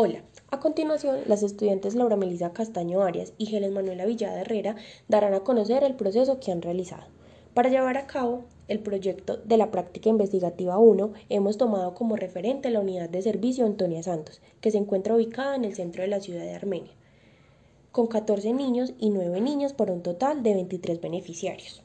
[0.00, 0.22] Hola,
[0.52, 4.76] a continuación las estudiantes Laura Melisa Castaño Arias y Helen Manuela Villada Herrera
[5.08, 7.02] darán a conocer el proceso que han realizado.
[7.52, 12.70] Para llevar a cabo el proyecto de la práctica investigativa 1, hemos tomado como referente
[12.70, 16.20] la unidad de servicio Antonia Santos, que se encuentra ubicada en el centro de la
[16.20, 16.92] ciudad de Armenia,
[17.90, 21.82] con 14 niños y 9 niños por un total de 23 beneficiarios.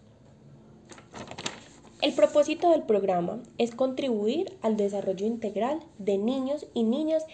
[2.04, 7.26] El propósito del programa es contribuir al desarrollo integral de niños y niñas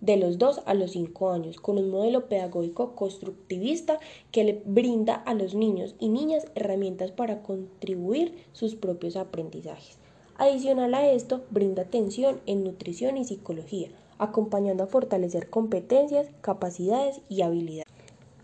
[0.00, 3.98] de los 2 a los 5 años, con un modelo pedagógico constructivista
[4.30, 9.98] que le brinda a los niños y niñas herramientas para contribuir sus propios aprendizajes.
[10.36, 13.88] Adicional a esto, brinda atención en nutrición y psicología,
[14.18, 17.92] acompañando a fortalecer competencias, capacidades y habilidades.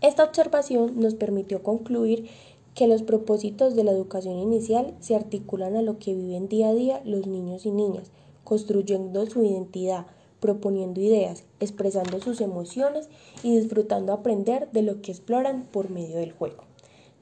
[0.01, 2.29] Esta observación nos permitió concluir
[2.75, 6.73] que los propósitos de la educación inicial se articulan a lo que viven día a
[6.73, 8.11] día los niños y niñas,
[8.43, 10.05] construyendo su identidad,
[10.39, 13.09] proponiendo ideas, expresando sus emociones
[13.43, 16.63] y disfrutando aprender de lo que exploran por medio del juego.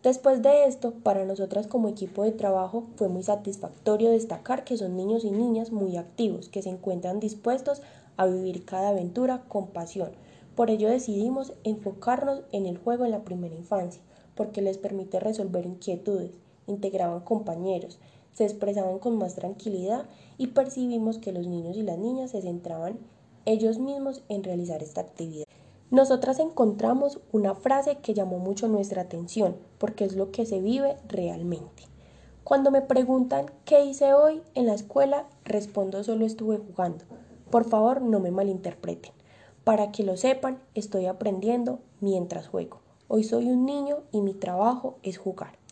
[0.03, 4.97] Después de esto, para nosotras como equipo de trabajo fue muy satisfactorio destacar que son
[4.97, 7.81] niños y niñas muy activos, que se encuentran dispuestos
[8.17, 10.11] a vivir cada aventura con pasión.
[10.55, 14.01] Por ello decidimos enfocarnos en el juego en la primera infancia,
[14.35, 16.31] porque les permite resolver inquietudes,
[16.67, 17.97] integraban compañeros,
[18.33, 20.05] se expresaban con más tranquilidad
[20.37, 22.97] y percibimos que los niños y las niñas se centraban
[23.45, 25.45] ellos mismos en realizar esta actividad.
[25.91, 30.97] Nosotras encontramos una frase que llamó mucho nuestra atención porque es lo que se vive
[31.07, 31.83] realmente.
[32.43, 37.05] Cuando me preguntan qué hice hoy en la escuela, respondo solo estuve jugando.
[37.49, 39.13] Por favor, no me malinterpreten.
[39.63, 42.81] Para que lo sepan, estoy aprendiendo mientras juego.
[43.07, 45.62] Hoy soy un niño y mi trabajo es jugar.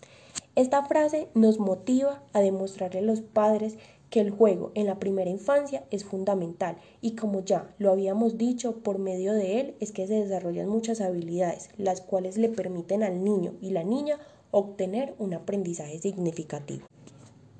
[0.54, 3.78] Esta frase nos motiva a demostrarle a los padres
[4.10, 8.84] que el juego en la primera infancia es fundamental y como ya lo habíamos dicho,
[8.84, 13.24] por medio de él es que se desarrollan muchas habilidades, las cuales le permiten al
[13.24, 14.20] niño y la niña
[14.52, 16.86] obtener un aprendizaje significativo.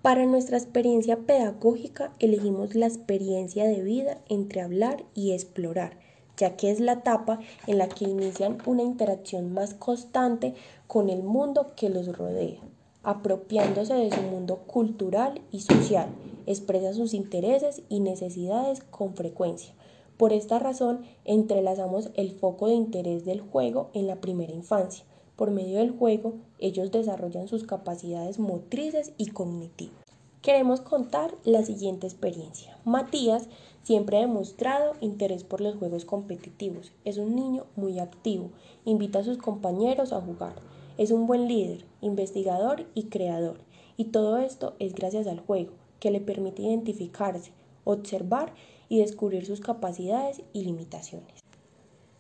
[0.02, 5.98] Para nuestra experiencia pedagógica elegimos la experiencia de vida entre hablar y explorar,
[6.36, 10.56] ya que es la etapa en la que inician una interacción más constante
[10.88, 12.60] con el mundo que los rodea
[13.04, 16.10] apropiándose de su mundo cultural y social,
[16.46, 19.74] expresa sus intereses y necesidades con frecuencia.
[20.18, 25.04] Por esta razón, entrelazamos el foco de interés del juego en la primera infancia.
[25.36, 29.96] Por medio del juego, ellos desarrollan sus capacidades motrices y cognitivas.
[30.44, 32.78] Queremos contar la siguiente experiencia.
[32.86, 33.48] Matías
[33.84, 36.92] siempre ha demostrado interés por los juegos competitivos.
[37.06, 38.50] Es un niño muy activo,
[38.86, 40.54] invita a sus compañeros a jugar
[41.02, 43.58] es un buen líder, investigador y creador.
[43.98, 47.54] Y todo esto es gracias al juego, que le permite identificarse,
[47.86, 48.54] observar
[48.88, 51.42] y descubrir sus capacidades y limitaciones.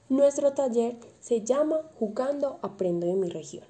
[0.09, 3.65] Nuestro taller se llama Jugando Aprendo de mi región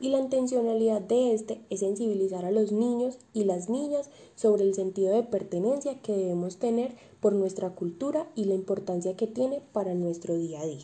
[0.00, 4.74] y la intencionalidad de este es sensibilizar a los niños y las niñas sobre el
[4.74, 9.94] sentido de pertenencia que debemos tener por nuestra cultura y la importancia que tiene para
[9.94, 10.82] nuestro día a día.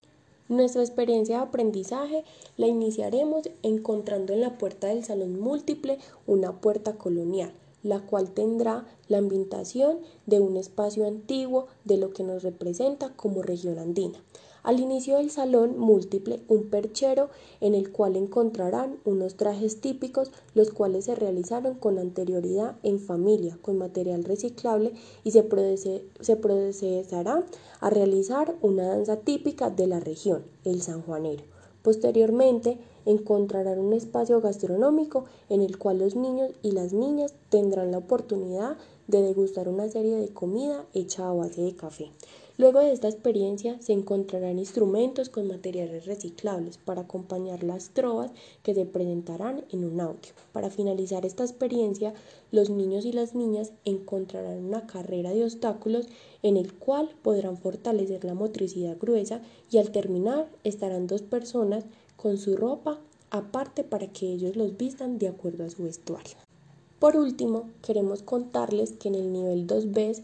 [0.49, 2.23] Nuestra experiencia de aprendizaje
[2.59, 8.85] la iniciaremos encontrando en la puerta del salón múltiple una puerta colonial, la cual tendrá
[9.09, 14.23] la ambientación de un espacio antiguo de lo que nos representa como región andina.
[14.65, 17.29] Al inicio del salón múltiple, un perchero
[17.61, 23.59] en el cual encontrarán unos trajes típicos, los cuales se realizaron con anterioridad en familia,
[23.61, 25.45] con material reciclable y se,
[26.21, 27.45] se procesará
[27.81, 31.45] a realizar una danza típica de la región, el sanjuanero.
[31.83, 37.99] Posteriormente, encontrarán un espacio gastronómico en el cual los niños y las niñas tendrán la
[37.99, 42.11] oportunidad de degustar una serie de comida hecha a base de café.
[42.57, 48.31] Luego de esta experiencia se encontrarán instrumentos con materiales reciclables para acompañar las trovas
[48.63, 50.33] que se presentarán en un audio.
[50.53, 52.15] Para finalizar esta experiencia,
[52.53, 56.07] los niños y las niñas encontrarán una carrera de obstáculos
[56.45, 59.43] en el cual podrán fortalecer la motricidad gruesa
[59.73, 61.85] y al terminar estarán dos personas
[62.17, 63.01] con su ropa
[63.31, 66.37] aparte para que ellos los vistan de acuerdo a su vestuario.
[67.01, 70.23] Por último, queremos contarles que en el nivel 2B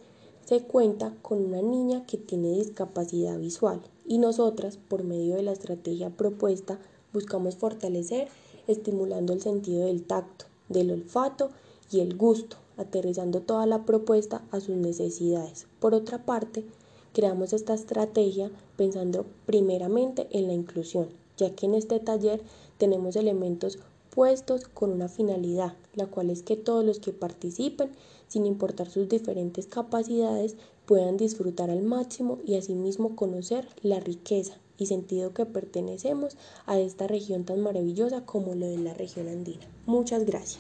[0.51, 5.53] se cuenta con una niña que tiene discapacidad visual y nosotras, por medio de la
[5.53, 6.81] estrategia propuesta,
[7.13, 8.27] buscamos fortalecer
[8.67, 11.51] estimulando el sentido del tacto, del olfato
[11.93, 15.69] y el gusto, aterrizando toda la propuesta a sus necesidades.
[15.79, 16.65] Por otra parte,
[17.13, 22.43] creamos esta estrategia pensando primeramente en la inclusión, ya que en este taller
[22.77, 23.79] tenemos elementos
[24.13, 27.91] puestos con una finalidad, la cual es que todos los que participen,
[28.29, 30.57] sin importar sus diferentes capacidades,
[30.87, 37.07] puedan disfrutar al máximo y asimismo conocer la riqueza y sentido que pertenecemos a esta
[37.07, 39.67] región tan maravillosa como lo de la región andina.
[39.87, 40.59] Muchas gracias.